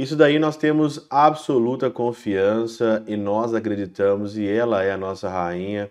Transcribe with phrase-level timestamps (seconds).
[0.00, 5.90] Isso daí nós temos absoluta confiança e nós acreditamos e ela é a nossa rainha.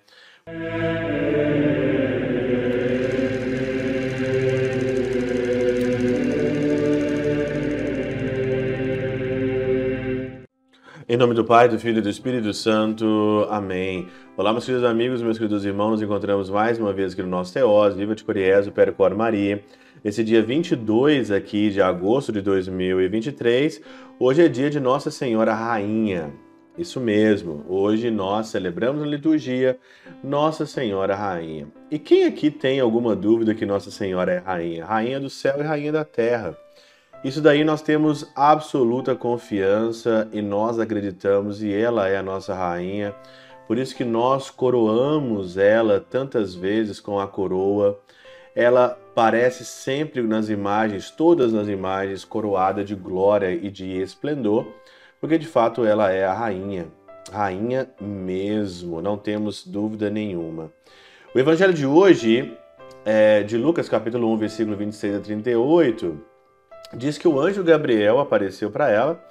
[11.12, 13.48] Em nome do Pai, do Filho e do Espírito Santo.
[13.50, 14.08] Amém.
[14.38, 15.90] Olá, meus queridos amigos, meus queridos irmãos.
[15.94, 19.64] Nos encontramos mais uma vez aqui no nosso Teós, Viva de Coriezo, Percor Maria.
[20.06, 23.82] Esse dia 22 aqui de agosto de 2023.
[24.20, 26.32] Hoje é dia de Nossa Senhora Rainha.
[26.78, 27.66] Isso mesmo.
[27.68, 29.80] Hoje nós celebramos na liturgia
[30.24, 31.70] Nossa Senhora Rainha.
[31.90, 34.86] E quem aqui tem alguma dúvida que Nossa Senhora é rainha?
[34.86, 36.56] Rainha do céu e rainha da terra.
[37.22, 43.14] Isso daí nós temos absoluta confiança e nós acreditamos e ela é a nossa rainha.
[43.68, 48.00] Por isso que nós coroamos ela tantas vezes com a coroa.
[48.56, 54.66] Ela parece sempre nas imagens, todas nas imagens, coroada de glória e de esplendor,
[55.20, 56.88] porque de fato ela é a rainha.
[57.30, 60.72] Rainha mesmo, não temos dúvida nenhuma.
[61.36, 62.58] O evangelho de hoje
[63.04, 66.29] é de Lucas capítulo 1, versículo 26 a 38
[66.94, 69.24] diz que o anjo Gabriel apareceu para ela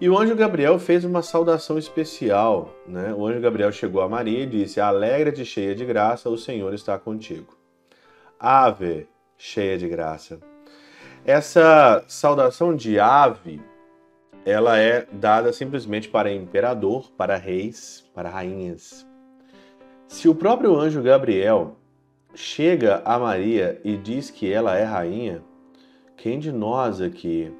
[0.00, 2.74] e o anjo Gabriel fez uma saudação especial.
[2.86, 3.14] Né?
[3.14, 6.98] O anjo Gabriel chegou a Maria e disse: Alegra-te, cheia de graça, o Senhor está
[6.98, 7.56] contigo.
[8.38, 9.08] Ave,
[9.38, 10.40] cheia de graça.
[11.24, 13.62] Essa saudação de ave,
[14.44, 19.06] ela é dada simplesmente para imperador, para reis, para rainhas.
[20.08, 21.76] Se o próprio anjo Gabriel
[22.34, 25.44] chega a Maria e diz que ela é rainha,
[26.16, 27.52] quem de nós aqui,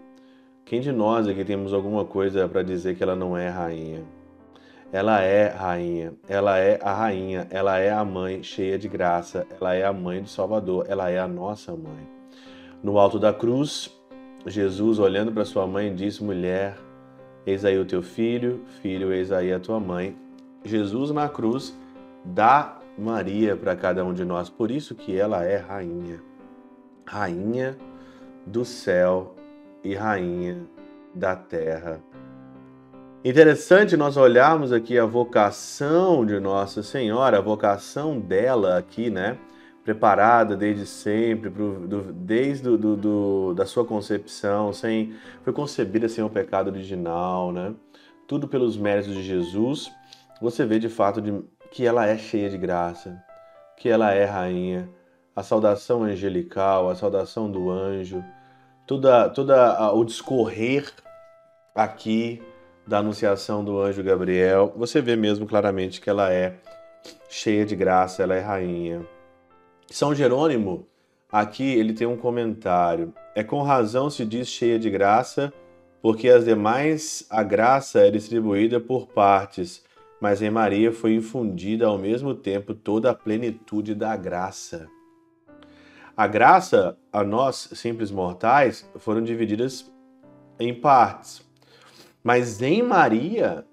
[0.64, 4.05] quem de nós aqui temos alguma coisa para dizer que ela não é rainha?
[4.92, 9.75] Ela é rainha, ela é a rainha, ela é a mãe cheia de graça, ela
[9.75, 12.06] é a mãe do Salvador, ela é a nossa mãe.
[12.83, 13.91] No alto da cruz,
[14.47, 16.77] Jesus, olhando para sua mãe, disse: Mulher,
[17.47, 20.16] eis aí o teu filho, filho, eis aí a tua mãe.
[20.64, 21.75] Jesus na cruz
[22.25, 26.21] dá Maria para cada um de nós, por isso que ela é rainha.
[27.06, 27.76] Rainha
[28.47, 29.34] do céu
[29.84, 30.66] e rainha
[31.14, 32.00] da terra.
[33.25, 39.38] Interessante nós olharmos aqui a vocação de Nossa Senhora, a vocação dela aqui, né?
[39.84, 45.14] Preparada desde sempre, pro, do, desde do, do, do, da sua concepção, sem,
[45.44, 47.72] foi concebida sem o pecado original, né?
[48.26, 49.88] Tudo pelos méritos de Jesus.
[50.41, 51.32] Você vê de fato de,
[51.70, 53.22] que ela é cheia de graça,
[53.76, 54.88] que ela é rainha,
[55.34, 58.22] a saudação angelical, a saudação do anjo,
[58.87, 60.93] toda, toda o discorrer
[61.75, 62.43] aqui
[62.87, 66.56] da anunciação do anjo Gabriel, você vê mesmo claramente que ela é
[67.28, 69.06] cheia de graça, ela é rainha.
[69.88, 70.87] São Jerônimo,
[71.31, 73.12] aqui ele tem um comentário.
[73.34, 75.53] É com razão se diz cheia de graça,
[76.03, 79.82] porque as demais a graça é distribuída por partes,
[80.20, 84.88] mas em Maria foi infundida ao mesmo tempo toda a plenitude da graça.
[86.17, 89.91] A graça a nós, simples mortais, foram divididas
[90.61, 91.43] em partes.
[92.23, 93.65] Mas em Maria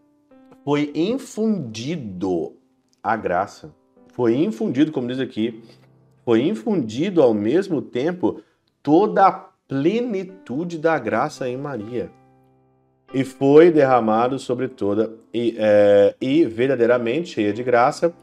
[0.64, 2.56] foi infundido
[3.04, 3.74] a graça.
[4.14, 5.64] Foi infundido, como diz aqui,
[6.24, 8.42] foi infundido ao mesmo tempo
[8.82, 9.32] toda a
[9.68, 12.10] plenitude da graça em Maria.
[13.14, 18.14] E foi derramado sobre toda, e, é, e verdadeiramente cheia de graça,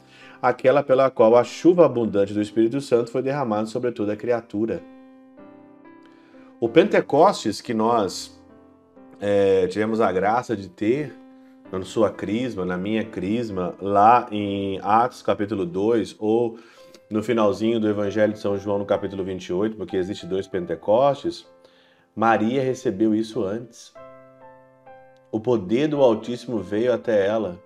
[0.41, 4.81] aquela pela qual a chuva abundante do Espírito Santo foi derramada sobre toda a criatura.
[6.59, 8.39] O Pentecostes que nós
[9.19, 11.13] é, tivemos a graça de ter
[11.71, 16.57] na sua crisma, na minha crisma, lá em Atos capítulo 2, ou
[17.09, 21.45] no finalzinho do Evangelho de São João no capítulo 28, porque existe dois Pentecostes,
[22.15, 23.93] Maria recebeu isso antes.
[25.31, 27.59] O poder do Altíssimo veio até ela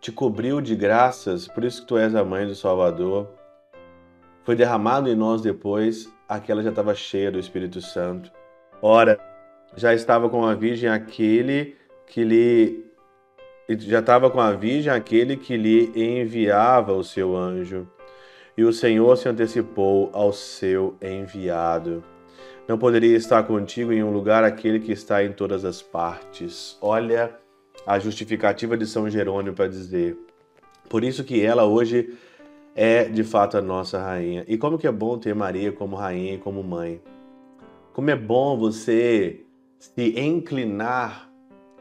[0.00, 3.28] te cobriu de graças, por isso que tu és a mãe do Salvador.
[4.44, 8.30] Foi derramado em nós depois, aquela já estava cheia do Espírito Santo.
[8.80, 9.18] Ora,
[9.76, 11.76] já estava com a Virgem aquele
[12.06, 12.86] que lhe
[13.68, 17.88] já estava com a Virgem aquele que lhe enviava o seu anjo.
[18.56, 22.02] E o Senhor se antecipou ao seu enviado.
[22.68, 26.78] Não poderia estar contigo em um lugar aquele que está em todas as partes.
[26.80, 27.36] Olha
[27.86, 30.18] a justificativa de São Jerônimo para dizer.
[30.88, 32.14] Por isso que ela hoje
[32.74, 34.44] é de fato a nossa rainha.
[34.48, 37.00] E como que é bom ter Maria como rainha e como mãe.
[37.92, 39.44] Como é bom você
[39.78, 41.30] se inclinar,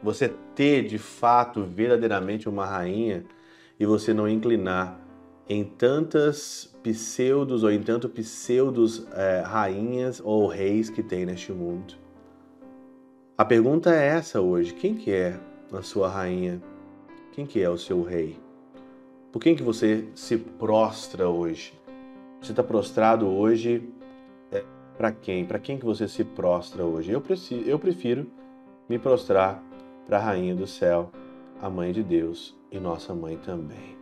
[0.01, 3.25] você ter de fato verdadeiramente uma rainha
[3.79, 4.99] e você não inclinar
[5.49, 11.95] em tantas pseudos ou em tanto pseudos é, rainhas ou reis que tem neste mundo.
[13.37, 15.37] A pergunta é essa hoje: quem que é
[15.77, 16.61] a sua rainha?
[17.31, 18.37] Quem que é o seu rei?
[19.31, 21.73] Por quem que você se prostra hoje?
[22.41, 23.89] Você está prostrado hoje
[24.51, 24.63] é,
[24.97, 25.45] para quem?
[25.45, 27.11] Para quem que você se prostra hoje?
[27.11, 28.27] Eu, preciso, eu prefiro
[28.87, 29.61] me prostrar
[30.05, 31.11] para a rainha do céu,
[31.61, 33.95] a mãe de Deus e nossa mãe também.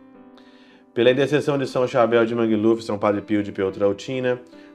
[0.92, 4.40] Pela intercessão de São Chabel de Mangluf, São Padre Pio de Peutrautina,